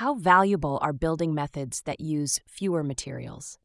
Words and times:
How 0.00 0.14
valuable 0.14 0.78
are 0.80 0.94
building 0.94 1.34
methods 1.34 1.82
that 1.82 2.00
use 2.00 2.40
fewer 2.46 2.82
materials? 2.82 3.58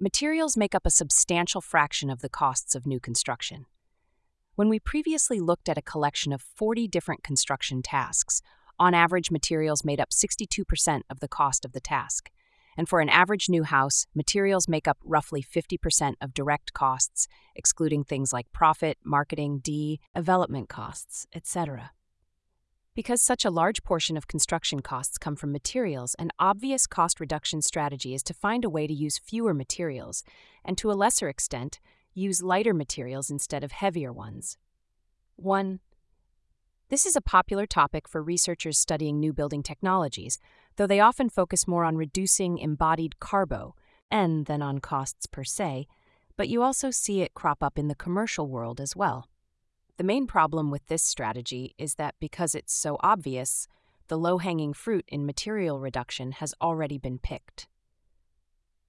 Materials 0.00 0.56
make 0.56 0.74
up 0.74 0.84
a 0.84 0.90
substantial 0.90 1.60
fraction 1.60 2.10
of 2.10 2.20
the 2.20 2.28
costs 2.28 2.74
of 2.74 2.84
new 2.84 2.98
construction. 2.98 3.66
When 4.56 4.68
we 4.68 4.80
previously 4.80 5.38
looked 5.38 5.68
at 5.68 5.78
a 5.78 5.82
collection 5.82 6.32
of 6.32 6.42
40 6.42 6.88
different 6.88 7.22
construction 7.22 7.80
tasks, 7.80 8.42
on 8.76 8.92
average, 8.92 9.30
materials 9.30 9.84
made 9.84 10.00
up 10.00 10.10
62% 10.10 11.02
of 11.08 11.20
the 11.20 11.28
cost 11.28 11.64
of 11.64 11.70
the 11.70 11.80
task. 11.80 12.32
And 12.76 12.88
for 12.88 12.98
an 12.98 13.08
average 13.08 13.48
new 13.48 13.62
house, 13.62 14.04
materials 14.16 14.66
make 14.66 14.88
up 14.88 14.98
roughly 15.04 15.44
50% 15.44 16.14
of 16.20 16.34
direct 16.34 16.72
costs, 16.72 17.28
excluding 17.54 18.02
things 18.02 18.32
like 18.32 18.50
profit, 18.50 18.98
marketing, 19.04 19.60
D, 19.62 20.00
development 20.12 20.68
costs, 20.68 21.28
etc. 21.32 21.92
Because 22.98 23.22
such 23.22 23.44
a 23.44 23.50
large 23.50 23.84
portion 23.84 24.16
of 24.16 24.26
construction 24.26 24.80
costs 24.80 25.18
come 25.18 25.36
from 25.36 25.52
materials, 25.52 26.16
an 26.18 26.32
obvious 26.40 26.84
cost 26.84 27.20
reduction 27.20 27.62
strategy 27.62 28.12
is 28.12 28.24
to 28.24 28.34
find 28.34 28.64
a 28.64 28.68
way 28.68 28.88
to 28.88 28.92
use 28.92 29.18
fewer 29.18 29.54
materials, 29.54 30.24
and 30.64 30.76
to 30.78 30.90
a 30.90 30.98
lesser 30.98 31.28
extent, 31.28 31.78
use 32.12 32.42
lighter 32.42 32.74
materials 32.74 33.30
instead 33.30 33.62
of 33.62 33.70
heavier 33.70 34.12
ones. 34.12 34.58
1. 35.36 35.78
This 36.88 37.06
is 37.06 37.14
a 37.14 37.20
popular 37.20 37.66
topic 37.66 38.08
for 38.08 38.20
researchers 38.20 38.80
studying 38.80 39.20
new 39.20 39.32
building 39.32 39.62
technologies, 39.62 40.40
though 40.74 40.88
they 40.88 40.98
often 40.98 41.28
focus 41.28 41.68
more 41.68 41.84
on 41.84 41.96
reducing 41.96 42.58
embodied 42.58 43.20
carbo, 43.20 43.76
N, 44.10 44.42
than 44.42 44.60
on 44.60 44.80
costs 44.80 45.26
per 45.26 45.44
se, 45.44 45.86
but 46.36 46.48
you 46.48 46.64
also 46.64 46.90
see 46.90 47.22
it 47.22 47.34
crop 47.34 47.62
up 47.62 47.78
in 47.78 47.86
the 47.86 47.94
commercial 47.94 48.48
world 48.48 48.80
as 48.80 48.96
well. 48.96 49.28
The 49.98 50.04
main 50.04 50.28
problem 50.28 50.70
with 50.70 50.86
this 50.86 51.02
strategy 51.02 51.74
is 51.76 51.96
that 51.96 52.14
because 52.20 52.54
it's 52.54 52.72
so 52.72 52.98
obvious, 53.00 53.66
the 54.06 54.16
low 54.16 54.38
hanging 54.38 54.72
fruit 54.72 55.04
in 55.08 55.26
material 55.26 55.80
reduction 55.80 56.30
has 56.32 56.54
already 56.62 56.98
been 56.98 57.18
picked. 57.18 57.66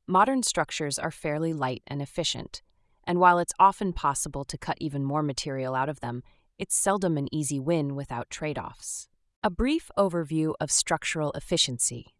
Modern 0.05 0.43
structures 0.43 0.99
are 0.99 1.09
fairly 1.09 1.51
light 1.51 1.81
and 1.87 1.99
efficient, 1.99 2.61
and 3.05 3.19
while 3.19 3.39
it's 3.39 3.53
often 3.59 3.91
possible 3.91 4.45
to 4.45 4.57
cut 4.57 4.77
even 4.79 5.03
more 5.03 5.23
material 5.23 5.73
out 5.73 5.89
of 5.89 5.99
them, 5.99 6.21
it's 6.59 6.75
seldom 6.75 7.17
an 7.17 7.27
easy 7.33 7.59
win 7.59 7.95
without 7.95 8.29
trade 8.29 8.59
offs. 8.59 9.07
A 9.43 9.49
brief 9.49 9.89
overview 9.97 10.53
of 10.59 10.69
structural 10.69 11.31
efficiency. 11.31 12.13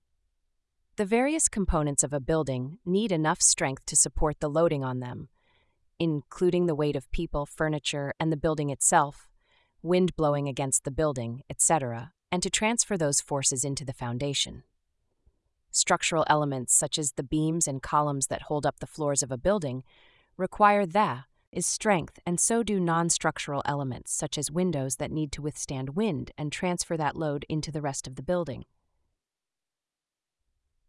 The 0.95 1.05
various 1.05 1.47
components 1.47 2.03
of 2.03 2.11
a 2.11 2.19
building 2.19 2.79
need 2.85 3.11
enough 3.11 3.41
strength 3.41 3.85
to 3.85 3.95
support 3.95 4.39
the 4.39 4.49
loading 4.49 4.83
on 4.83 4.99
them, 4.99 5.29
including 5.99 6.65
the 6.65 6.75
weight 6.75 6.95
of 6.95 7.11
people, 7.11 7.45
furniture, 7.45 8.13
and 8.19 8.31
the 8.31 8.37
building 8.37 8.69
itself, 8.69 9.29
wind 9.81 10.15
blowing 10.15 10.47
against 10.47 10.83
the 10.83 10.91
building, 10.91 11.43
etc., 11.49 12.13
and 12.31 12.41
to 12.41 12.49
transfer 12.49 12.97
those 12.97 13.21
forces 13.21 13.63
into 13.63 13.83
the 13.83 13.93
foundation. 13.93 14.63
Structural 15.71 16.25
elements 16.27 16.73
such 16.73 16.97
as 16.97 17.13
the 17.13 17.23
beams 17.23 17.67
and 17.67 17.81
columns 17.81 18.27
that 18.27 18.43
hold 18.43 18.65
up 18.65 18.79
the 18.79 18.87
floors 18.87 19.21
of 19.21 19.31
a 19.31 19.37
building 19.37 19.83
require 20.37 20.85
that 20.85 21.25
is 21.51 21.65
strength, 21.65 22.19
and 22.25 22.39
so 22.39 22.63
do 22.63 22.79
non 22.79 23.09
structural 23.09 23.61
elements, 23.65 24.11
such 24.13 24.37
as 24.37 24.51
windows 24.51 24.97
that 24.97 25.11
need 25.11 25.31
to 25.31 25.41
withstand 25.41 25.95
wind 25.95 26.31
and 26.37 26.51
transfer 26.51 26.95
that 26.95 27.15
load 27.15 27.45
into 27.49 27.71
the 27.71 27.81
rest 27.81 28.07
of 28.07 28.15
the 28.15 28.23
building. 28.23 28.65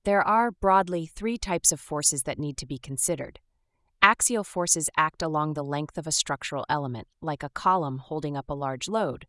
There 0.04 0.22
are, 0.22 0.50
broadly, 0.50 1.06
three 1.06 1.36
types 1.36 1.72
of 1.72 1.80
forces 1.80 2.22
that 2.22 2.38
need 2.38 2.56
to 2.58 2.66
be 2.66 2.78
considered. 2.78 3.38
Axial 4.02 4.44
forces 4.44 4.88
act 4.96 5.20
along 5.20 5.52
the 5.52 5.62
length 5.62 5.98
of 5.98 6.06
a 6.06 6.12
structural 6.12 6.64
element, 6.70 7.06
like 7.20 7.42
a 7.42 7.50
column 7.50 7.98
holding 7.98 8.34
up 8.34 8.48
a 8.48 8.54
large 8.54 8.88
load. 8.88 9.26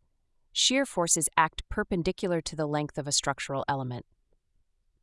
Shear 0.54 0.86
forces 0.86 1.28
act 1.36 1.68
perpendicular 1.68 2.40
to 2.40 2.56
the 2.56 2.66
length 2.66 2.98
of 2.98 3.06
a 3.06 3.12
structural 3.12 3.66
element. 3.68 4.06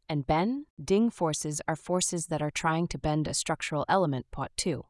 And 0.08 0.26
bend, 0.26 0.64
ding 0.82 1.10
forces 1.10 1.60
are 1.68 1.76
forces 1.76 2.28
that 2.28 2.40
are 2.40 2.50
trying 2.50 2.88
to 2.88 2.98
bend 2.98 3.28
a 3.28 3.34
structural 3.34 3.84
element, 3.90 4.24
pot 4.30 4.52
2. 4.56 4.86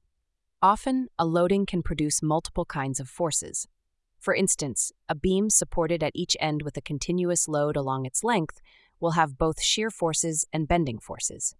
Often, 0.62 1.08
a 1.18 1.26
loading 1.26 1.66
can 1.66 1.82
produce 1.82 2.22
multiple 2.22 2.64
kinds 2.64 3.00
of 3.00 3.08
forces. 3.08 3.66
For 4.20 4.32
instance, 4.32 4.92
a 5.08 5.16
beam 5.16 5.50
supported 5.50 6.04
at 6.04 6.12
each 6.14 6.36
end 6.38 6.62
with 6.62 6.76
a 6.76 6.82
continuous 6.82 7.48
load 7.48 7.76
along 7.76 8.06
its 8.06 8.22
length 8.22 8.60
will 9.00 9.12
have 9.12 9.38
both 9.38 9.60
shear 9.60 9.90
forces 9.90 10.46
and 10.52 10.68
bending 10.68 11.00
forces. 11.00 11.56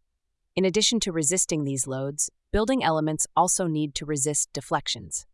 In 0.58 0.64
addition 0.64 0.98
to 1.00 1.12
resisting 1.12 1.62
these 1.62 1.86
loads, 1.86 2.32
building 2.50 2.82
elements 2.82 3.28
also 3.36 3.69
need 3.69 3.94
to 3.94 4.04
resist 4.04 4.52
deflections. 4.52 5.24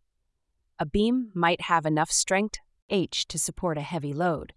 A 0.78 0.84
beam 0.84 1.30
might 1.32 1.62
have 1.62 1.86
enough 1.86 2.12
strength 2.12 2.58
H 2.90 3.26
to 3.28 3.38
support 3.38 3.78
a 3.78 3.80
heavy 3.80 4.12
load, 4.12 4.52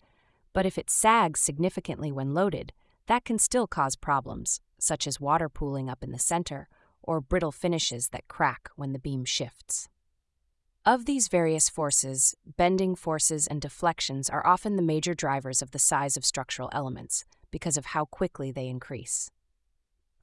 but 0.52 0.66
if 0.66 0.78
it 0.78 0.90
sags 0.90 1.40
significantly 1.40 2.12
when 2.12 2.34
loaded, 2.34 2.74
that 3.06 3.24
can 3.24 3.40
still 3.40 3.66
cause 3.66 3.96
problems, 3.96 4.60
such 4.78 5.08
as 5.08 5.22
water 5.22 5.48
pooling 5.48 5.90
up 5.90 6.04
in 6.04 6.12
the 6.12 6.20
center 6.20 6.68
or 7.02 7.22
brittle 7.22 7.54
finishes 7.54 8.10
that 8.10 8.28
crack 8.28 8.68
when 8.76 8.92
the 8.92 9.00
beam 9.00 9.24
shifts. 9.24 9.88
Of 10.86 11.06
these 11.06 11.30
various 11.30 11.70
forces, 11.70 12.36
bending 12.58 12.94
forces 12.94 13.48
and 13.48 13.62
deflections 13.62 14.30
are 14.30 14.46
often 14.46 14.76
the 14.76 14.82
major 14.82 15.14
drivers 15.14 15.62
of 15.62 15.72
the 15.72 15.80
size 15.80 16.18
of 16.18 16.26
structural 16.26 16.70
elements 16.74 17.24
because 17.52 17.78
of 17.78 17.86
how 17.86 18.04
quickly 18.04 18.52
they 18.52 18.68
increase. 18.68 19.32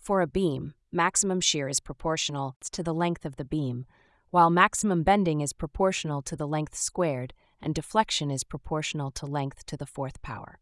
For 0.04 0.20
a 0.20 0.26
beam, 0.26 0.74
maximum 0.92 1.40
shear 1.40 1.66
is 1.66 1.80
proportional 1.80 2.56
to 2.72 2.82
the 2.82 2.92
length 2.92 3.24
of 3.24 3.36
the 3.36 3.44
beam, 3.44 3.86
while 4.28 4.50
maximum 4.50 5.02
bending 5.02 5.40
is 5.40 5.54
proportional 5.54 6.20
to 6.20 6.36
the 6.36 6.46
length 6.46 6.74
squared 6.74 7.32
and 7.58 7.74
deflection 7.74 8.30
is 8.30 8.44
proportional 8.44 9.10
to 9.12 9.24
length 9.24 9.64
to 9.64 9.78
the 9.78 9.86
fourth 9.86 10.20
power. 10.20 10.58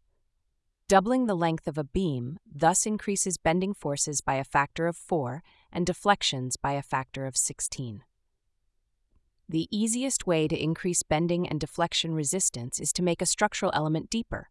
Doubling 0.86 1.26
the 1.26 1.34
length 1.34 1.66
of 1.66 1.76
a 1.76 1.82
beam 1.82 2.38
thus 2.46 2.86
increases 2.86 3.36
bending 3.36 3.74
forces 3.74 4.20
by 4.20 4.34
a 4.34 4.44
factor 4.44 4.86
of 4.86 4.96
4 4.96 5.42
and 5.72 5.84
deflections 5.84 6.56
by 6.56 6.74
a 6.74 6.82
factor 6.82 7.26
of 7.26 7.36
16. 7.36 8.04
The 9.48 9.66
easiest 9.76 10.24
way 10.24 10.46
to 10.46 10.56
increase 10.56 11.02
bending 11.02 11.48
and 11.48 11.58
deflection 11.58 12.14
resistance 12.14 12.78
is 12.78 12.92
to 12.92 13.02
make 13.02 13.20
a 13.20 13.26
structural 13.26 13.72
element 13.74 14.08
deeper. 14.08 14.50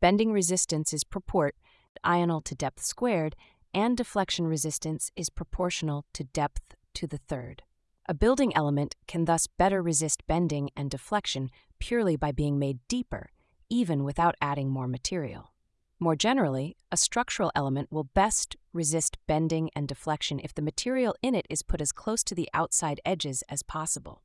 Bending 0.00 0.32
resistance 0.32 0.92
is 0.92 1.04
proportional 1.04 2.40
to 2.40 2.54
depth 2.56 2.82
squared, 2.82 3.36
and 3.74 3.96
deflection 3.96 4.46
resistance 4.46 5.10
is 5.16 5.28
proportional 5.28 6.04
to 6.12 6.24
depth 6.24 6.74
to 6.94 7.06
the 7.06 7.18
third. 7.18 7.62
A 8.06 8.14
building 8.14 8.54
element 8.56 8.94
can 9.06 9.24
thus 9.24 9.46
better 9.46 9.82
resist 9.82 10.26
bending 10.26 10.70
and 10.76 10.90
deflection 10.90 11.50
purely 11.78 12.16
by 12.16 12.32
being 12.32 12.58
made 12.58 12.78
deeper 12.88 13.30
even 13.74 14.04
without 14.04 14.36
adding 14.40 14.70
more 14.70 14.86
material. 14.86 15.50
More 15.98 16.16
generally, 16.16 16.76
a 16.92 16.96
structural 16.96 17.50
element 17.54 17.90
will 17.90 18.04
best 18.04 18.56
resist 18.72 19.16
bending 19.26 19.70
and 19.74 19.88
deflection 19.88 20.40
if 20.42 20.54
the 20.54 20.62
material 20.62 21.14
in 21.22 21.34
it 21.34 21.46
is 21.48 21.62
put 21.62 21.80
as 21.80 21.92
close 21.92 22.22
to 22.24 22.34
the 22.34 22.48
outside 22.52 23.00
edges 23.04 23.42
as 23.48 23.62
possible. 23.62 24.22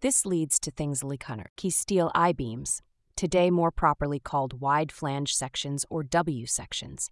This 0.00 0.26
leads 0.26 0.58
to 0.60 0.70
things 0.70 1.02
like 1.02 1.26
key 1.56 1.70
steel 1.70 2.10
I-beams, 2.14 2.82
today 3.16 3.50
more 3.50 3.70
properly 3.70 4.18
called 4.18 4.60
wide 4.60 4.92
flange 4.92 5.34
sections 5.34 5.84
or 5.88 6.02
W 6.02 6.46
sections, 6.46 7.10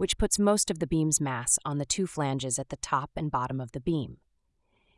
which 0.00 0.16
puts 0.16 0.38
most 0.38 0.70
of 0.70 0.78
the 0.78 0.86
beam's 0.86 1.20
mass 1.20 1.58
on 1.62 1.76
the 1.76 1.84
two 1.84 2.06
flanges 2.06 2.58
at 2.58 2.70
the 2.70 2.76
top 2.78 3.10
and 3.16 3.30
bottom 3.30 3.60
of 3.60 3.72
the 3.72 3.80
beam. 3.80 4.16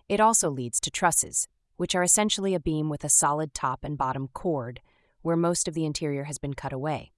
It 0.08 0.20
also 0.20 0.48
leads 0.48 0.78
to 0.78 0.92
trusses, 0.92 1.48
which 1.76 1.96
are 1.96 2.04
essentially 2.04 2.54
a 2.54 2.60
beam 2.60 2.88
with 2.88 3.02
a 3.02 3.08
solid 3.08 3.52
top 3.52 3.82
and 3.82 3.98
bottom 3.98 4.28
chord, 4.28 4.80
where 5.20 5.34
most 5.34 5.66
of 5.66 5.74
the 5.74 5.84
interior 5.84 6.22
has 6.22 6.38
been 6.38 6.54
cut 6.54 6.72
away. 6.72 7.10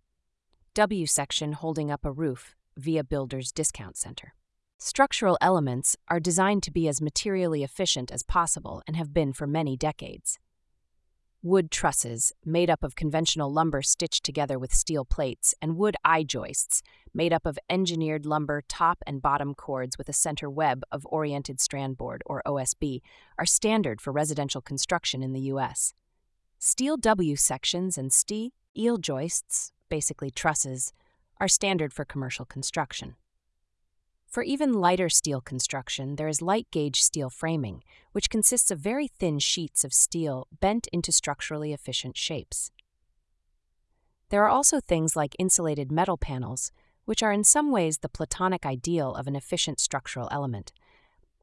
W 0.73 1.05
section 1.05 1.53
holding 1.53 1.91
up 1.91 2.07
a 2.07 2.11
roof 2.11 2.57
via 2.75 3.05
Builder's 3.05 3.53
Discount 3.53 3.99
Center. 3.99 4.33
Structural 4.79 5.37
elements 5.43 5.95
are 6.09 6.21
designed 6.21 6.63
to 6.63 6.71
be 6.71 6.89
as 6.89 7.03
materially 7.03 7.63
efficient 7.63 8.11
as 8.11 8.23
possible 8.23 8.83
and 8.87 8.97
have 8.97 9.13
been 9.13 9.35
for 9.35 9.47
many 9.47 9.77
decades. 9.77 10.39
Wood 11.45 11.71
trusses, 11.71 12.33
made 12.43 12.71
up 12.71 12.83
of 12.83 12.97
conventional 12.97 13.53
lumber 13.53 13.83
stitched 13.83 14.25
together 14.25 14.59
with 14.59 14.73
steel 14.73 15.05
plates, 15.05 15.55
and 15.61 15.77
wood 15.77 15.95
I 16.03 16.23
joists, 16.23 16.83
made 17.13 17.35
up 17.35 17.45
of 17.45 17.59
engineered 17.69 18.25
lumber 18.25 18.63
top 18.67 19.03
and 19.07 19.21
bottom 19.21 19.53
chords 19.55 19.99
with 19.99 20.09
a 20.09 20.15
center 20.15 20.49
web 20.49 20.85
of 20.91 21.07
oriented 21.11 21.61
strand 21.61 21.99
board, 21.99 22.23
or 22.25 22.43
OSB, 22.47 23.03
are 23.39 23.45
standard 23.45 24.01
for 24.01 24.11
residential 24.11 24.63
construction 24.63 25.23
in 25.23 25.35
the 25.35 25.43
U.S. 25.53 25.93
Steel 26.59 26.97
W 26.97 27.37
sections 27.37 27.99
and 27.99 28.11
steel 28.11 28.97
joists, 28.99 29.71
basically 29.91 30.31
trusses, 30.31 30.95
are 31.39 31.49
standard 31.49 31.93
for 31.93 32.07
commercial 32.07 32.47
construction. 32.47 33.17
For 34.35 34.43
even 34.43 34.73
lighter 34.73 35.09
steel 35.09 35.41
construction, 35.41 36.17
there 36.17 36.27
is 36.27 36.43
light 36.43 36.67
gauge 36.73 37.01
steel 37.01 37.31
framing, 37.31 37.85
which 38.11 38.29
consists 38.29 38.73
of 38.73 38.81
very 38.81 39.07
thin 39.07 39.39
sheets 39.39 39.85
of 39.85 39.95
steel 39.95 40.49
bent 40.61 40.89
into 40.89 41.13
structurally 41.13 41.73
efficient 41.73 42.17
shapes. 42.17 42.73
There 44.31 44.43
are 44.43 44.49
also 44.49 44.81
things 44.81 45.15
like 45.15 45.37
insulated 45.39 45.93
metal 45.93 46.17
panels, 46.17 46.73
which 47.05 47.23
are 47.23 47.31
in 47.31 47.45
some 47.45 47.71
ways 47.71 47.99
the 47.99 48.09
platonic 48.09 48.67
ideal 48.67 49.15
of 49.15 49.29
an 49.29 49.37
efficient 49.37 49.79
structural 49.79 50.29
element. 50.33 50.73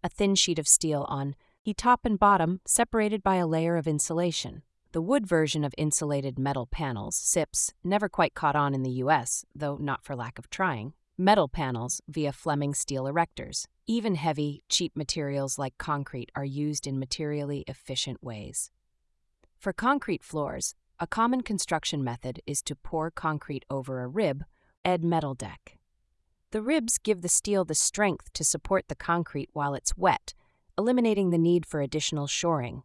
A 0.03 0.09
thin 0.09 0.35
sheet 0.35 0.59
of 0.59 0.67
steel 0.67 1.05
on 1.07 1.35
the 1.63 1.73
top 1.73 2.01
and 2.03 2.19
bottom 2.19 2.59
separated 2.65 3.23
by 3.23 3.37
a 3.37 3.47
layer 3.47 3.77
of 3.77 3.87
insulation 3.87 4.63
The 4.91 5.01
wood 5.01 5.25
version 5.25 5.63
of 5.63 5.73
insulated 5.77 6.37
metal 6.37 6.65
panels, 6.65 7.15
SIPs, 7.15 7.73
never 7.85 8.09
quite 8.09 8.33
caught 8.33 8.57
on 8.57 8.73
in 8.73 8.83
the 8.83 8.99
US, 9.05 9.45
though 9.55 9.77
not 9.77 10.03
for 10.03 10.13
lack 10.13 10.37
of 10.37 10.49
trying. 10.49 10.91
Metal 11.23 11.47
panels 11.47 12.01
via 12.07 12.31
Fleming 12.31 12.73
steel 12.73 13.03
erectors. 13.03 13.67
Even 13.85 14.15
heavy, 14.15 14.63
cheap 14.69 14.95
materials 14.95 15.59
like 15.59 15.77
concrete 15.77 16.31
are 16.35 16.43
used 16.43 16.87
in 16.87 16.97
materially 16.97 17.63
efficient 17.67 18.23
ways. 18.23 18.71
For 19.59 19.71
concrete 19.71 20.23
floors, 20.23 20.73
a 20.99 21.05
common 21.05 21.41
construction 21.41 22.03
method 22.03 22.41
is 22.47 22.63
to 22.63 22.75
pour 22.75 23.11
concrete 23.11 23.65
over 23.69 24.01
a 24.01 24.07
rib, 24.07 24.45
ed 24.83 25.03
metal 25.03 25.35
deck. 25.35 25.77
The 26.49 26.63
ribs 26.63 26.97
give 26.97 27.21
the 27.21 27.29
steel 27.29 27.65
the 27.65 27.75
strength 27.75 28.33
to 28.33 28.43
support 28.43 28.85
the 28.87 28.95
concrete 28.95 29.49
while 29.53 29.75
it's 29.75 29.95
wet, 29.95 30.33
eliminating 30.75 31.29
the 31.29 31.37
need 31.37 31.67
for 31.67 31.81
additional 31.81 32.25
shoring, 32.25 32.81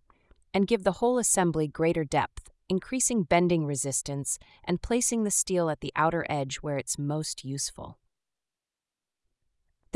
and 0.52 0.66
give 0.66 0.84
the 0.84 0.98
whole 1.00 1.16
assembly 1.16 1.68
greater 1.68 2.04
depth, 2.04 2.50
increasing 2.68 3.22
bending 3.22 3.64
resistance 3.64 4.38
and 4.62 4.82
placing 4.82 5.24
the 5.24 5.30
steel 5.30 5.70
at 5.70 5.80
the 5.80 5.92
outer 5.96 6.26
edge 6.28 6.56
where 6.56 6.76
it's 6.76 6.98
most 6.98 7.42
useful. 7.42 7.96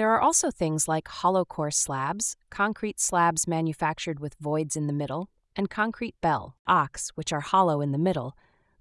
There 0.00 0.12
are 0.12 0.22
also 0.22 0.50
things 0.50 0.88
like 0.88 1.08
hollow 1.08 1.44
core 1.44 1.70
slabs, 1.70 2.34
concrete 2.48 2.98
slabs 2.98 3.46
manufactured 3.46 4.18
with 4.18 4.34
voids 4.40 4.74
in 4.74 4.86
the 4.86 4.94
middle, 4.94 5.28
and 5.54 5.68
concrete 5.68 6.18
bell, 6.22 6.56
ox, 6.66 7.10
which 7.16 7.34
are 7.34 7.42
hollow 7.42 7.82
in 7.82 7.92
the 7.92 7.98
middle, 7.98 8.34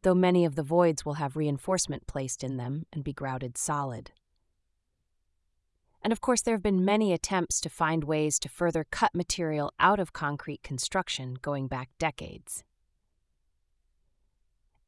though 0.04 0.16
many 0.16 0.46
of 0.46 0.56
the 0.56 0.64
voids 0.64 1.04
will 1.04 1.16
have 1.16 1.36
reinforcement 1.36 2.08
placed 2.08 2.42
in 2.42 2.56
them 2.56 2.86
and 2.94 3.04
be 3.04 3.12
grouted 3.12 3.58
solid. 3.58 4.12
And 6.02 6.14
of 6.14 6.22
course, 6.22 6.42
there 6.42 6.56
have 6.56 6.64
been 6.64 6.86
many 6.86 7.12
attempts 7.12 7.60
to 7.60 7.70
find 7.70 8.06
ways 8.06 8.40
to 8.40 8.48
further 8.48 8.86
cut 8.90 9.14
material 9.14 9.74
out 9.78 10.00
of 10.00 10.14
concrete 10.14 10.64
construction 10.64 11.38
going 11.42 11.68
back 11.68 11.90
decades. 12.00 12.64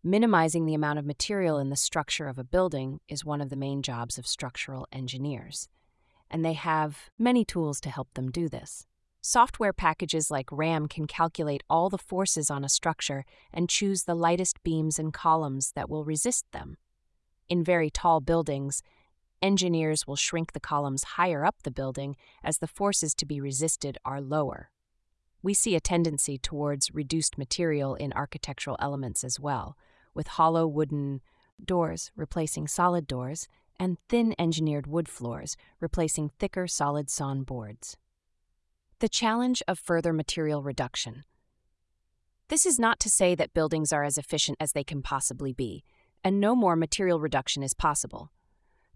Minimizing 0.01 0.65
the 0.65 0.75
amount 0.75 0.97
of 0.97 1.05
material 1.05 1.57
in 1.57 1.69
the 1.69 1.75
structure 1.75 2.29
of 2.29 2.39
a 2.39 2.45
building 2.45 3.01
is 3.09 3.25
one 3.25 3.41
of 3.41 3.49
the 3.49 3.57
main 3.57 3.81
jobs 3.81 4.17
of 4.17 4.25
structural 4.25 4.87
engineers 4.93 5.67
and 6.31 6.43
they 6.43 6.53
have 6.53 7.11
many 7.19 7.45
tools 7.45 7.79
to 7.81 7.89
help 7.89 8.11
them 8.15 8.31
do 8.31 8.49
this. 8.49 8.87
Software 9.21 9.73
packages 9.73 10.31
like 10.31 10.51
RAM 10.51 10.87
can 10.87 11.05
calculate 11.05 11.61
all 11.69 11.91
the 11.91 11.97
forces 11.99 12.49
on 12.49 12.63
a 12.65 12.69
structure 12.69 13.23
and 13.53 13.69
choose 13.69 14.03
the 14.03 14.15
lightest 14.15 14.63
beams 14.63 14.97
and 14.97 15.13
columns 15.13 15.73
that 15.75 15.89
will 15.89 16.03
resist 16.03 16.45
them. 16.51 16.77
In 17.47 17.63
very 17.63 17.91
tall 17.91 18.19
buildings, 18.19 18.81
engineers 19.41 20.07
will 20.07 20.15
shrink 20.15 20.53
the 20.53 20.59
columns 20.59 21.03
higher 21.03 21.45
up 21.45 21.61
the 21.61 21.69
building 21.69 22.15
as 22.43 22.57
the 22.57 22.67
forces 22.67 23.13
to 23.15 23.25
be 23.27 23.39
resisted 23.39 23.97
are 24.03 24.21
lower. 24.21 24.71
We 25.43 25.53
see 25.53 25.75
a 25.75 25.79
tendency 25.79 26.37
towards 26.37 26.93
reduced 26.93 27.37
material 27.37 27.93
in 27.93 28.13
architectural 28.13 28.77
elements 28.79 29.23
as 29.23 29.39
well, 29.39 29.77
with 30.15 30.27
hollow 30.27 30.65
wooden 30.65 31.21
doors 31.63 32.11
replacing 32.15 32.67
solid 32.67 33.05
doors 33.05 33.47
and 33.81 33.97
thin 34.07 34.35
engineered 34.37 34.85
wood 34.85 35.09
floors, 35.09 35.57
replacing 35.79 36.29
thicker 36.29 36.67
solid 36.67 37.09
sawn 37.09 37.41
boards. 37.41 37.97
The 38.99 39.09
challenge 39.09 39.63
of 39.67 39.79
further 39.79 40.13
material 40.13 40.61
reduction. 40.61 41.23
This 42.47 42.67
is 42.67 42.77
not 42.77 42.99
to 42.99 43.09
say 43.09 43.33
that 43.33 43.55
buildings 43.55 43.91
are 43.91 44.03
as 44.03 44.19
efficient 44.19 44.59
as 44.59 44.73
they 44.73 44.83
can 44.83 45.01
possibly 45.01 45.51
be, 45.51 45.83
and 46.23 46.39
no 46.39 46.55
more 46.55 46.75
material 46.75 47.19
reduction 47.19 47.63
is 47.63 47.73
possible. 47.73 48.31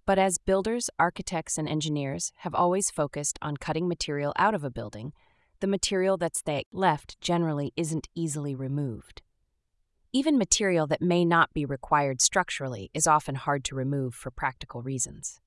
But 0.05 0.19
as 0.19 0.37
builders, 0.37 0.91
architects, 0.99 1.57
and 1.57 1.67
engineers 1.67 2.31
have 2.37 2.53
always 2.53 2.91
focused 2.91 3.39
on 3.41 3.57
cutting 3.57 3.87
material 3.87 4.33
out 4.37 4.53
of 4.53 4.63
a 4.63 4.69
building, 4.69 5.13
the 5.61 5.67
material 5.67 6.15
that's 6.15 6.43
left 6.71 7.19
generally 7.21 7.73
isn't 7.75 8.07
easily 8.13 8.53
removed. 8.53 9.23
Even 10.15 10.37
material 10.37 10.87
that 10.87 11.01
may 11.01 11.25
not 11.25 11.53
be 11.53 11.65
required 11.65 12.21
structurally 12.21 12.89
is 12.93 13.05
often 13.05 13.35
hard 13.35 13.65
to 13.65 13.75
remove 13.75 14.15
for 14.15 14.31
practical 14.31 14.81
reasons. 14.81 15.41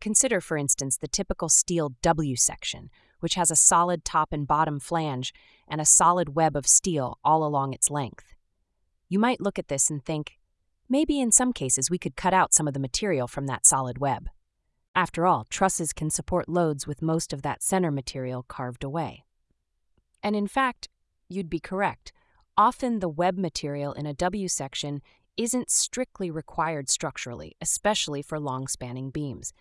Consider, 0.00 0.40
for 0.40 0.56
instance, 0.56 0.96
the 0.96 1.06
typical 1.06 1.48
steel 1.48 1.94
W 2.02 2.34
section, 2.34 2.90
which 3.20 3.36
has 3.36 3.52
a 3.52 3.54
solid 3.54 4.04
top 4.04 4.32
and 4.32 4.48
bottom 4.48 4.80
flange 4.80 5.32
and 5.68 5.80
a 5.80 5.84
solid 5.84 6.34
web 6.34 6.56
of 6.56 6.66
steel 6.66 7.20
all 7.24 7.44
along 7.44 7.72
its 7.72 7.88
length. 7.88 8.34
You 9.08 9.20
might 9.20 9.40
look 9.40 9.60
at 9.60 9.68
this 9.68 9.88
and 9.90 10.04
think, 10.04 10.38
maybe 10.88 11.20
in 11.20 11.30
some 11.30 11.52
cases 11.52 11.88
we 11.88 11.96
could 11.96 12.16
cut 12.16 12.34
out 12.34 12.52
some 12.52 12.66
of 12.66 12.74
the 12.74 12.80
material 12.80 13.28
from 13.28 13.46
that 13.46 13.64
solid 13.64 13.98
web. 13.98 14.26
After 14.96 15.24
all, 15.24 15.46
trusses 15.50 15.92
can 15.92 16.10
support 16.10 16.48
loads 16.48 16.84
with 16.84 17.00
most 17.00 17.32
of 17.32 17.42
that 17.42 17.62
center 17.62 17.92
material 17.92 18.44
carved 18.48 18.82
away. 18.82 19.22
And 20.20 20.34
in 20.34 20.48
fact, 20.48 20.88
you'd 21.28 21.48
be 21.48 21.60
correct 21.60 22.12
Often 22.56 23.00
the 23.00 23.08
web 23.08 23.36
material 23.36 23.92
in 23.92 24.06
a 24.06 24.14
W 24.14 24.46
section 24.46 25.02
isn't 25.36 25.72
strictly 25.72 26.30
required 26.30 26.88
structurally, 26.88 27.56
especially 27.60 28.22
for 28.22 28.38
long 28.38 28.68
spanning 28.68 29.10
beams. 29.10 29.52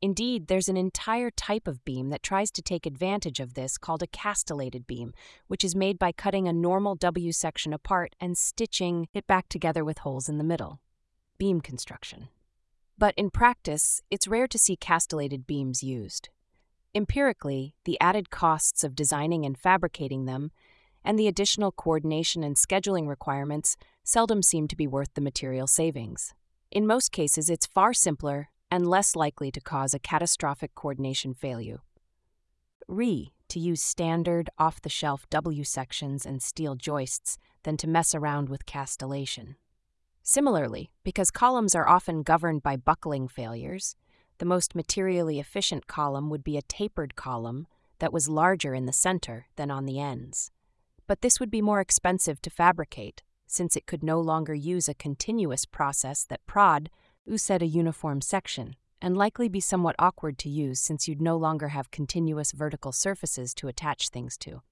Indeed, 0.00 0.46
there's 0.46 0.70
an 0.70 0.78
entire 0.78 1.30
type 1.30 1.68
of 1.68 1.84
beam 1.84 2.08
that 2.08 2.22
tries 2.22 2.50
to 2.52 2.62
take 2.62 2.86
advantage 2.86 3.40
of 3.40 3.52
this 3.52 3.76
called 3.76 4.02
a 4.02 4.06
castellated 4.06 4.86
beam, 4.86 5.12
which 5.48 5.62
is 5.62 5.76
made 5.76 5.98
by 5.98 6.12
cutting 6.12 6.48
a 6.48 6.52
normal 6.54 6.94
W 6.94 7.30
section 7.32 7.74
apart 7.74 8.16
and 8.18 8.38
stitching 8.38 9.08
it 9.12 9.26
back 9.26 9.50
together 9.50 9.84
with 9.84 9.98
holes 9.98 10.26
in 10.26 10.38
the 10.38 10.44
middle. 10.44 10.80
Beam 11.36 11.60
construction. 11.60 12.28
But 12.96 13.12
in 13.18 13.28
practice, 13.28 14.00
it's 14.10 14.26
rare 14.26 14.46
to 14.46 14.58
see 14.58 14.76
castellated 14.76 15.46
beams 15.46 15.82
used. 15.82 16.30
Empirically, 16.94 17.74
the 17.84 18.00
added 18.00 18.30
costs 18.30 18.82
of 18.82 18.96
designing 18.96 19.44
and 19.44 19.58
fabricating 19.58 20.24
them 20.24 20.50
and 21.04 21.18
the 21.18 21.28
additional 21.28 21.72
coordination 21.72 22.42
and 22.42 22.56
scheduling 22.56 23.08
requirements 23.08 23.76
seldom 24.04 24.42
seem 24.42 24.68
to 24.68 24.76
be 24.76 24.86
worth 24.86 25.14
the 25.14 25.20
material 25.20 25.66
savings. 25.66 26.34
In 26.70 26.86
most 26.86 27.12
cases, 27.12 27.50
it's 27.50 27.66
far 27.66 27.92
simpler 27.92 28.50
and 28.70 28.86
less 28.86 29.16
likely 29.16 29.50
to 29.50 29.60
cause 29.60 29.94
a 29.94 29.98
catastrophic 29.98 30.74
coordination 30.74 31.34
failure. 31.34 31.80
Re, 32.86 33.32
to 33.48 33.58
use 33.58 33.82
standard, 33.82 34.48
off 34.58 34.80
the 34.80 34.88
shelf 34.88 35.26
W 35.30 35.64
sections 35.64 36.24
and 36.24 36.42
steel 36.42 36.76
joists 36.76 37.38
than 37.64 37.76
to 37.78 37.88
mess 37.88 38.14
around 38.14 38.48
with 38.48 38.66
castellation. 38.66 39.56
Similarly, 40.22 40.90
because 41.02 41.30
columns 41.30 41.74
are 41.74 41.88
often 41.88 42.22
governed 42.22 42.62
by 42.62 42.76
buckling 42.76 43.26
failures, 43.26 43.96
the 44.38 44.44
most 44.44 44.74
materially 44.74 45.40
efficient 45.40 45.86
column 45.86 46.30
would 46.30 46.44
be 46.44 46.56
a 46.56 46.62
tapered 46.62 47.16
column 47.16 47.66
that 47.98 48.12
was 48.12 48.28
larger 48.28 48.74
in 48.74 48.86
the 48.86 48.92
center 48.92 49.46
than 49.56 49.70
on 49.70 49.86
the 49.86 49.98
ends 49.98 50.52
but 51.10 51.22
this 51.22 51.40
would 51.40 51.50
be 51.50 51.60
more 51.60 51.80
expensive 51.80 52.40
to 52.40 52.48
fabricate, 52.48 53.24
since 53.48 53.74
it 53.74 53.84
could 53.84 54.04
no 54.04 54.20
longer 54.20 54.54
use 54.54 54.88
a 54.88 54.94
continuous 54.94 55.64
process 55.64 56.22
that 56.22 56.46
prod 56.46 56.88
said 57.34 57.62
a 57.62 57.66
uniform 57.66 58.20
section, 58.20 58.76
and 59.02 59.16
likely 59.16 59.48
be 59.48 59.58
somewhat 59.58 59.96
awkward 59.98 60.38
to 60.38 60.48
use 60.48 60.78
since 60.78 61.08
you'd 61.08 61.20
no 61.20 61.36
longer 61.36 61.66
have 61.70 61.90
continuous 61.90 62.52
vertical 62.52 62.92
surfaces 62.92 63.54
to 63.54 63.66
attach 63.66 64.10
things 64.10 64.38
to. 64.38 64.62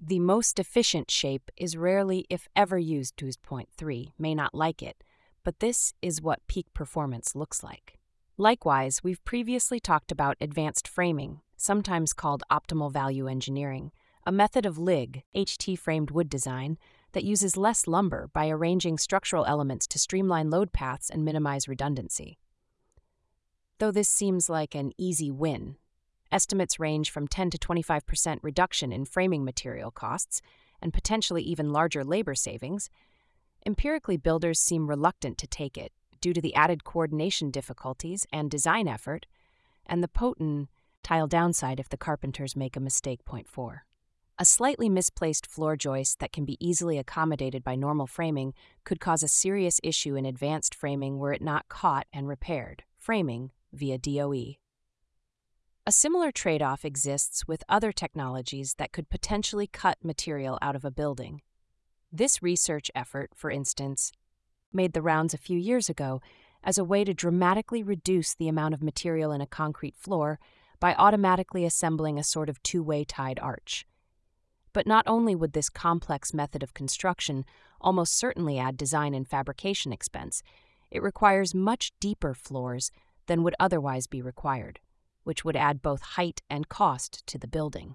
The 0.00 0.18
most 0.18 0.58
efficient 0.58 1.10
shape 1.10 1.50
is 1.58 1.76
rarely, 1.76 2.24
if 2.30 2.48
ever, 2.56 2.78
used 2.78 3.18
to 3.18 3.26
0.3, 3.26 4.12
may 4.18 4.34
not 4.34 4.54
like 4.54 4.82
it, 4.82 5.04
but 5.44 5.60
this 5.60 5.92
is 6.00 6.22
what 6.22 6.46
peak 6.48 6.72
performance 6.72 7.36
looks 7.36 7.62
like. 7.62 7.98
Likewise, 8.38 9.04
we've 9.04 9.22
previously 9.26 9.78
talked 9.78 10.10
about 10.10 10.38
advanced 10.40 10.88
framing, 10.88 11.42
sometimes 11.58 12.14
called 12.14 12.44
optimal 12.50 12.90
value 12.90 13.28
engineering, 13.28 13.92
a 14.26 14.32
method 14.32 14.66
of 14.66 14.78
LIG, 14.78 15.24
HT 15.34 15.78
framed 15.78 16.10
wood 16.10 16.28
design, 16.28 16.78
that 17.12 17.24
uses 17.24 17.56
less 17.56 17.86
lumber 17.86 18.30
by 18.32 18.48
arranging 18.48 18.98
structural 18.98 19.44
elements 19.46 19.86
to 19.88 19.98
streamline 19.98 20.50
load 20.50 20.72
paths 20.72 21.10
and 21.10 21.24
minimize 21.24 21.68
redundancy. 21.68 22.38
Though 23.78 23.90
this 23.90 24.08
seems 24.08 24.48
like 24.48 24.74
an 24.74 24.92
easy 24.98 25.30
win, 25.30 25.76
estimates 26.30 26.78
range 26.78 27.10
from 27.10 27.26
10 27.26 27.50
to 27.50 27.58
25% 27.58 28.38
reduction 28.42 28.92
in 28.92 29.04
framing 29.04 29.44
material 29.44 29.90
costs 29.90 30.40
and 30.80 30.92
potentially 30.92 31.42
even 31.42 31.72
larger 31.72 32.04
labor 32.04 32.34
savings, 32.34 32.90
empirically 33.66 34.16
builders 34.16 34.60
seem 34.60 34.88
reluctant 34.88 35.38
to 35.38 35.46
take 35.46 35.76
it 35.76 35.92
due 36.20 36.32
to 36.32 36.40
the 36.40 36.54
added 36.54 36.84
coordination 36.84 37.50
difficulties 37.50 38.26
and 38.32 38.50
design 38.50 38.86
effort, 38.86 39.26
and 39.86 40.02
the 40.02 40.08
potent 40.08 40.68
tile 41.02 41.26
downside 41.26 41.80
if 41.80 41.88
the 41.88 41.96
carpenters 41.96 42.54
make 42.54 42.76
a 42.76 42.80
mistake. 42.80 43.24
Point 43.24 43.48
4. 43.48 43.84
A 44.40 44.44
slightly 44.46 44.88
misplaced 44.88 45.46
floor 45.46 45.76
joist 45.76 46.18
that 46.20 46.32
can 46.32 46.46
be 46.46 46.56
easily 46.66 46.96
accommodated 46.96 47.62
by 47.62 47.74
normal 47.74 48.06
framing 48.06 48.54
could 48.84 48.98
cause 48.98 49.22
a 49.22 49.28
serious 49.28 49.80
issue 49.82 50.16
in 50.16 50.24
advanced 50.24 50.74
framing 50.74 51.18
were 51.18 51.34
it 51.34 51.42
not 51.42 51.68
caught 51.68 52.06
and 52.10 52.26
repaired, 52.26 52.84
framing 52.96 53.50
via 53.74 53.98
DOE. 53.98 54.54
A 55.86 55.92
similar 55.92 56.32
trade 56.32 56.62
off 56.62 56.86
exists 56.86 57.46
with 57.46 57.62
other 57.68 57.92
technologies 57.92 58.76
that 58.78 58.92
could 58.92 59.10
potentially 59.10 59.66
cut 59.66 59.98
material 60.02 60.58
out 60.62 60.74
of 60.74 60.86
a 60.86 60.90
building. 60.90 61.42
This 62.10 62.42
research 62.42 62.90
effort, 62.94 63.32
for 63.34 63.50
instance, 63.50 64.10
made 64.72 64.94
the 64.94 65.02
rounds 65.02 65.34
a 65.34 65.38
few 65.38 65.58
years 65.58 65.90
ago 65.90 66.22
as 66.64 66.78
a 66.78 66.84
way 66.84 67.04
to 67.04 67.12
dramatically 67.12 67.82
reduce 67.82 68.34
the 68.34 68.48
amount 68.48 68.72
of 68.72 68.82
material 68.82 69.32
in 69.32 69.42
a 69.42 69.46
concrete 69.46 69.96
floor 69.96 70.40
by 70.80 70.94
automatically 70.94 71.66
assembling 71.66 72.18
a 72.18 72.24
sort 72.24 72.48
of 72.48 72.62
two 72.62 72.82
way 72.82 73.04
tied 73.04 73.38
arch. 73.40 73.84
But 74.72 74.86
not 74.86 75.06
only 75.06 75.34
would 75.34 75.52
this 75.52 75.68
complex 75.68 76.32
method 76.32 76.62
of 76.62 76.74
construction 76.74 77.44
almost 77.80 78.16
certainly 78.16 78.58
add 78.58 78.76
design 78.76 79.14
and 79.14 79.26
fabrication 79.26 79.92
expense, 79.92 80.42
it 80.90 81.02
requires 81.02 81.54
much 81.54 81.92
deeper 82.00 82.34
floors 82.34 82.90
than 83.26 83.42
would 83.42 83.54
otherwise 83.58 84.06
be 84.06 84.22
required, 84.22 84.80
which 85.24 85.44
would 85.44 85.56
add 85.56 85.82
both 85.82 86.02
height 86.02 86.42
and 86.50 86.68
cost 86.68 87.26
to 87.26 87.38
the 87.38 87.48
building. 87.48 87.94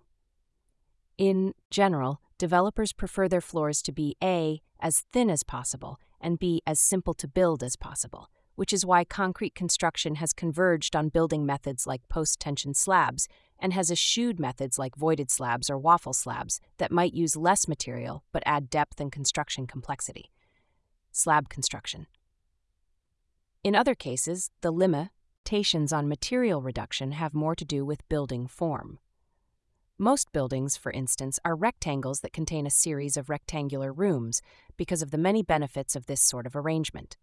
In 1.18 1.54
general, 1.70 2.22
developers 2.38 2.94
prefer 2.94 3.28
their 3.28 3.42
floors 3.42 3.82
to 3.84 3.92
be 3.92 4.16
A, 4.24 4.62
as 4.80 5.06
thin 5.14 5.30
as 5.30 5.44
possible, 5.44 6.00
and 6.20 6.40
B, 6.40 6.62
as 6.68 6.80
simple 6.80 7.14
to 7.16 7.28
build 7.28 7.64
as 7.64 7.76
possible, 7.76 8.30
which 8.56 8.74
is 8.74 8.86
why 8.86 9.04
concrete 9.04 9.56
construction 9.56 10.16
has 10.16 10.34
converged 10.34 10.96
on 10.96 11.10
building 11.10 11.46
methods 11.46 11.88
like 11.88 12.08
post 12.10 12.40
tension 12.40 12.74
slabs 12.74 13.28
and 13.60 13.74
has 13.74 13.92
eschewed 13.92 14.40
methods 14.40 14.78
like 14.78 14.96
voided 14.96 15.32
slabs 15.32 15.70
or 15.70 15.78
waffle 15.78 16.14
slabs 16.14 16.60
that 16.78 16.92
might 16.92 17.14
use 17.14 17.36
less 17.36 17.68
material 17.68 18.24
but 18.32 18.44
add 18.46 18.70
depth 18.70 19.00
and 19.00 19.12
construction 19.12 19.68
complexity. 19.68 20.32
Slab 21.12 21.50
construction. 21.50 22.08
In 23.64 23.76
other 23.76 23.96
cases, 23.96 24.52
the 24.62 24.72
limitations 24.72 25.92
on 25.92 26.08
material 26.08 26.62
reduction 26.62 27.14
have 27.14 27.34
more 27.34 27.56
to 27.56 27.66
do 27.66 27.86
with 27.86 28.08
building 28.10 28.48
form. 28.48 29.00
Most 29.98 30.34
buildings, 30.34 30.76
for 30.76 30.92
instance, 30.92 31.40
are 31.46 31.56
rectangles 31.56 32.20
that 32.20 32.34
contain 32.34 32.68
a 32.68 32.70
series 32.70 33.16
of 33.16 33.30
rectangular 33.30 33.94
rooms 33.94 34.42
because 34.76 35.02
of 35.02 35.12
the 35.12 35.18
many 35.18 35.42
benefits 35.42 35.96
of 35.96 36.06
this 36.06 36.20
sort 36.20 36.46
of 36.46 36.56
arrangement. 36.56 37.16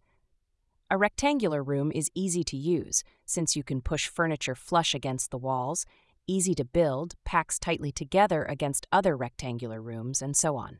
A 0.90 0.96
rectangular 0.96 1.62
room 1.62 1.92
is 1.94 2.10
easy 2.14 2.42
to 2.44 2.56
use 2.56 3.04
since 3.26 3.54
you 3.54 3.62
can 3.62 3.82
push 3.82 4.08
furniture 4.08 4.54
flush 4.54 4.94
against 4.94 5.30
the 5.30 5.38
walls 5.38 5.84
easy 6.26 6.54
to 6.54 6.64
build, 6.64 7.14
packs 7.24 7.58
tightly 7.58 7.92
together 7.92 8.44
against 8.44 8.86
other 8.92 9.16
rectangular 9.16 9.80
rooms, 9.80 10.22
and 10.22 10.36
so 10.36 10.56
on. 10.56 10.78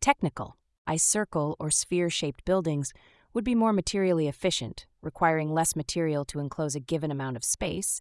Technical, 0.00 0.56
I 0.86 0.96
circle 0.96 1.56
or 1.58 1.70
sphere 1.70 2.10
shaped 2.10 2.44
buildings 2.44 2.92
would 3.34 3.44
be 3.44 3.54
more 3.54 3.72
materially 3.72 4.28
efficient, 4.28 4.86
requiring 5.02 5.52
less 5.52 5.76
material 5.76 6.24
to 6.26 6.40
enclose 6.40 6.74
a 6.74 6.80
given 6.80 7.10
amount 7.10 7.36
of 7.36 7.44
space. 7.44 8.00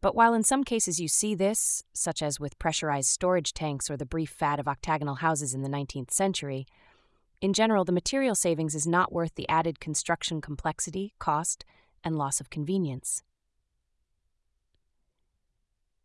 But 0.00 0.14
while 0.14 0.34
in 0.34 0.42
some 0.42 0.64
cases 0.64 1.00
you 1.00 1.08
see 1.08 1.34
this, 1.34 1.84
such 1.92 2.22
as 2.22 2.40
with 2.40 2.58
pressurized 2.58 3.08
storage 3.08 3.52
tanks 3.52 3.90
or 3.90 3.96
the 3.96 4.06
brief 4.06 4.30
fad 4.30 4.60
of 4.60 4.68
octagonal 4.68 5.16
houses 5.16 5.54
in 5.54 5.62
the 5.62 5.68
19th 5.68 6.10
century, 6.10 6.66
in 7.40 7.52
general, 7.52 7.84
the 7.84 7.92
material 7.92 8.36
savings 8.36 8.74
is 8.76 8.86
not 8.86 9.12
worth 9.12 9.34
the 9.34 9.48
added 9.48 9.80
construction 9.80 10.40
complexity, 10.40 11.12
cost, 11.18 11.64
and 12.04 12.16
loss 12.16 12.40
of 12.40 12.50
convenience. 12.50 13.24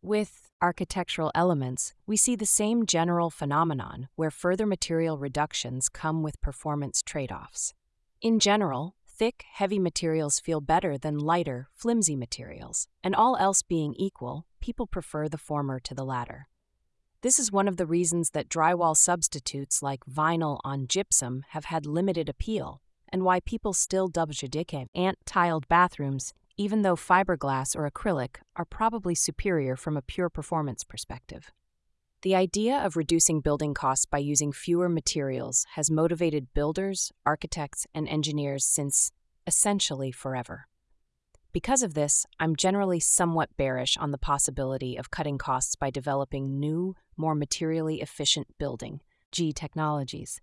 With 0.07 0.51
architectural 0.61 1.33
elements, 1.35 1.93
we 2.05 2.15
see 2.15 2.37
the 2.37 2.45
same 2.45 2.85
general 2.85 3.29
phenomenon 3.29 4.07
where 4.15 4.31
further 4.31 4.65
material 4.65 5.17
reductions 5.17 5.89
come 5.89 6.23
with 6.23 6.39
performance 6.39 7.01
trade 7.01 7.29
offs. 7.29 7.73
In 8.21 8.39
general, 8.39 8.95
thick, 9.05 9.43
heavy 9.51 9.79
materials 9.79 10.39
feel 10.39 10.61
better 10.61 10.97
than 10.97 11.19
lighter, 11.19 11.67
flimsy 11.73 12.15
materials, 12.15 12.87
and 13.03 13.13
all 13.13 13.35
else 13.35 13.63
being 13.63 13.95
equal, 13.95 14.45
people 14.61 14.87
prefer 14.87 15.27
the 15.27 15.37
former 15.37 15.77
to 15.81 15.93
the 15.93 16.05
latter. 16.05 16.47
This 17.19 17.37
is 17.37 17.51
one 17.51 17.67
of 17.67 17.75
the 17.75 17.85
reasons 17.85 18.29
that 18.29 18.47
drywall 18.47 18.95
substitutes 18.95 19.83
like 19.83 20.05
vinyl 20.05 20.61
on 20.63 20.87
gypsum 20.87 21.43
have 21.49 21.65
had 21.65 21.85
limited 21.85 22.29
appeal, 22.29 22.81
and 23.09 23.25
why 23.25 23.41
people 23.41 23.73
still 23.73 24.07
dub 24.07 24.31
ant 24.95 25.17
tiled 25.25 25.67
bathrooms 25.67 26.33
even 26.57 26.81
though 26.81 26.95
fiberglass 26.95 27.75
or 27.75 27.89
acrylic 27.89 28.37
are 28.55 28.65
probably 28.65 29.13
superior 29.13 29.75
from 29.75 29.95
a 29.95 30.01
pure 30.01 30.29
performance 30.29 30.83
perspective. 30.83 31.51
The 32.23 32.35
idea 32.35 32.77
of 32.77 32.97
reducing 32.97 33.41
building 33.41 33.75
costs 33.75 34.05
by 34.05 34.17
using 34.17 34.51
fewer 34.51 34.89
materials 34.89 35.65
has 35.75 35.91
motivated 35.91 36.53
builders, 36.55 37.11
architects, 37.27 37.85
and 37.93 38.07
engineers 38.07 38.65
since 38.65 39.11
essentially 39.45 40.11
forever. 40.11 40.67
Because 41.53 41.83
of 41.83 41.93
this, 41.93 42.25
I'm 42.39 42.55
generally 42.55 42.99
somewhat 42.99 43.55
bearish 43.55 43.95
on 43.97 44.11
the 44.11 44.17
possibility 44.17 44.97
of 44.97 45.11
cutting 45.11 45.37
costs 45.37 45.75
by 45.75 45.91
developing 45.91 46.59
new, 46.59 46.95
more 47.15 47.35
materially 47.35 48.01
efficient 48.01 48.47
building, 48.57 49.01
G 49.31 49.53
technologies. 49.53 50.41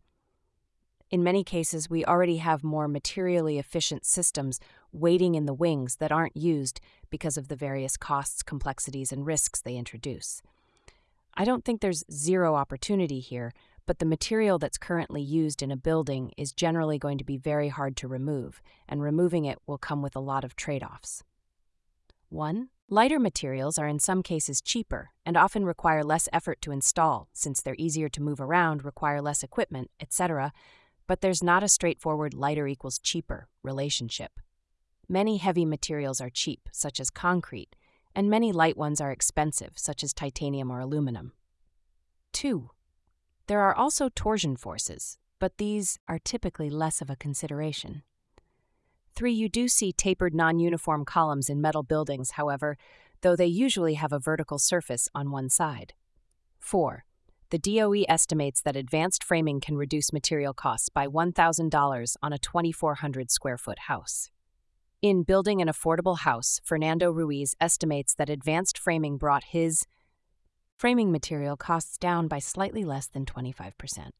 In 1.10 1.22
many 1.22 1.44
cases, 1.44 1.90
we 1.90 2.04
already 2.04 2.38
have 2.38 2.64
more 2.64 2.88
materially 2.88 3.58
efficient 3.58 4.04
systems 4.04 4.58
waiting 4.92 5.34
in 5.34 5.46
the 5.46 5.54
wings 5.54 5.96
that 5.96 6.12
aren't 6.12 6.36
used 6.36 6.80
because 7.10 7.36
of 7.36 7.48
the 7.48 7.56
various 7.56 7.96
costs, 7.96 8.42
complexities, 8.42 9.12
and 9.12 9.26
risks 9.26 9.60
they 9.60 9.76
introduce. 9.76 10.42
I 11.34 11.44
don't 11.44 11.64
think 11.64 11.80
there's 11.80 12.04
zero 12.10 12.54
opportunity 12.54 13.20
here, 13.20 13.52
but 13.86 13.98
the 13.98 14.06
material 14.06 14.58
that's 14.58 14.78
currently 14.78 15.20
used 15.20 15.62
in 15.62 15.70
a 15.70 15.76
building 15.76 16.32
is 16.36 16.52
generally 16.52 16.98
going 16.98 17.18
to 17.18 17.24
be 17.24 17.36
very 17.36 17.68
hard 17.68 17.96
to 17.98 18.08
remove, 18.08 18.62
and 18.88 19.02
removing 19.02 19.44
it 19.44 19.58
will 19.66 19.78
come 19.78 20.00
with 20.00 20.16
a 20.16 20.20
lot 20.20 20.44
of 20.44 20.56
trade 20.56 20.82
offs. 20.82 21.22
1. 22.30 22.68
Lighter 22.88 23.18
materials 23.18 23.78
are 23.78 23.88
in 23.88 23.98
some 23.98 24.22
cases 24.22 24.60
cheaper 24.60 25.10
and 25.24 25.36
often 25.36 25.64
require 25.64 26.02
less 26.02 26.28
effort 26.32 26.60
to 26.62 26.72
install 26.72 27.28
since 27.32 27.60
they're 27.60 27.74
easier 27.78 28.08
to 28.08 28.22
move 28.22 28.40
around, 28.40 28.84
require 28.84 29.20
less 29.20 29.42
equipment, 29.42 29.90
etc., 30.00 30.52
but 31.06 31.20
there's 31.20 31.42
not 31.42 31.62
a 31.62 31.68
straightforward 31.68 32.34
lighter 32.34 32.66
equals 32.66 32.98
cheaper 32.98 33.48
relationship. 33.62 34.40
Many 35.08 35.36
heavy 35.36 35.64
materials 35.64 36.20
are 36.20 36.30
cheap, 36.30 36.68
such 36.72 36.98
as 36.98 37.10
concrete, 37.10 37.76
and 38.14 38.30
many 38.30 38.52
light 38.52 38.76
ones 38.76 39.00
are 39.00 39.10
expensive, 39.10 39.72
such 39.76 40.02
as 40.02 40.12
titanium 40.12 40.70
or 40.70 40.80
aluminum. 40.80 41.32
2. 42.32 42.70
There 43.46 43.60
are 43.60 43.74
also 43.74 44.08
torsion 44.08 44.56
forces, 44.56 45.18
but 45.38 45.58
these 45.58 45.98
are 46.08 46.18
typically 46.18 46.70
less 46.70 47.02
of 47.02 47.10
a 47.10 47.16
consideration. 47.16 48.02
3. 49.14 49.32
You 49.32 49.48
do 49.48 49.68
see 49.68 49.92
tapered 49.92 50.34
non 50.34 50.58
uniform 50.58 51.04
columns 51.04 51.50
in 51.50 51.60
metal 51.60 51.82
buildings, 51.82 52.32
however, 52.32 52.76
though 53.20 53.36
they 53.36 53.46
usually 53.46 53.94
have 53.94 54.12
a 54.12 54.18
vertical 54.18 54.58
surface 54.58 55.08
on 55.14 55.30
one 55.30 55.50
side. 55.50 55.92
4 56.58 57.04
the 57.54 57.76
DOE 57.76 58.04
estimates 58.08 58.60
that 58.62 58.74
advanced 58.74 59.22
framing 59.22 59.60
can 59.60 59.76
reduce 59.76 60.12
material 60.12 60.52
costs 60.52 60.88
by 60.88 61.06
$1,000 61.06 62.16
on 62.20 62.32
a 62.32 62.38
2,400 62.38 63.30
square 63.30 63.56
foot 63.56 63.78
house. 63.78 64.28
In 65.00 65.22
Building 65.22 65.62
an 65.62 65.68
Affordable 65.68 66.18
House, 66.18 66.60
Fernando 66.64 67.12
Ruiz 67.12 67.54
estimates 67.60 68.12
that 68.16 68.28
advanced 68.28 68.76
framing 68.76 69.18
brought 69.18 69.44
his 69.44 69.86
framing 70.76 71.12
material 71.12 71.56
costs 71.56 71.96
down 71.96 72.26
by 72.26 72.40
slightly 72.40 72.82
less 72.82 73.06
than 73.06 73.24
25%. 73.24 74.10